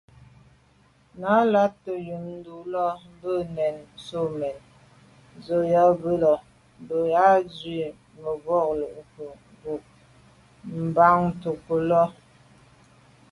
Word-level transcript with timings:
Nə̀ 1.19 1.39
là’tə̌ 1.53 1.93
wud, 2.05 2.25
ndʉ̂lαlα 2.39 2.99
mbə̌ 3.13 3.33
nə̀ 3.55 3.73
soŋ 4.05 4.27
mɛ̌n 4.39 4.57
zə̀ 5.45 5.61
ò 5.85 5.87
bə̂ 5.99 6.11
yi 6.13 6.21
lα, 6.23 6.33
bə 6.87 6.97
α̂ 7.27 7.35
ju 7.53 7.53
zə̀ 7.75 7.91
mbὰwəlô 8.19 8.87
kû’ni 9.11 9.35
nə̀ 9.37 9.41
ghʉ̀ 9.61 9.77
mbὰndʉ̌kəlô 10.87 11.77
lα. 11.89 12.03